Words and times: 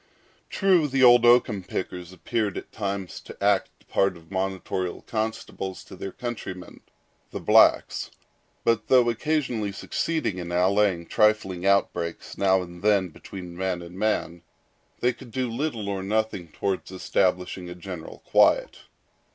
True, 0.49 0.87
the 0.87 1.03
old 1.03 1.25
oakum 1.27 1.61
pickers 1.63 2.11
appeared 2.11 2.57
at 2.57 2.71
times 2.71 3.19
to 3.19 3.37
act 3.39 3.69
the 3.77 3.85
part 3.85 4.17
of 4.17 4.31
monitorial 4.31 5.03
constables 5.05 5.83
to 5.83 5.95
their 5.95 6.11
countrymen, 6.11 6.81
the 7.29 7.39
blacks; 7.39 8.09
but 8.63 8.87
though 8.87 9.11
occasionally 9.11 9.71
succeeding 9.71 10.39
in 10.39 10.51
allaying 10.51 11.05
trifling 11.05 11.67
outbreaks 11.67 12.35
now 12.35 12.63
and 12.63 12.81
then 12.81 13.09
between 13.09 13.55
man 13.55 13.83
and 13.83 13.95
man, 13.95 14.41
they 15.01 15.13
could 15.13 15.29
do 15.29 15.47
little 15.51 15.87
or 15.87 16.01
nothing 16.01 16.47
toward 16.47 16.89
establishing 16.89 17.79
general 17.79 18.23
quiet. 18.25 18.79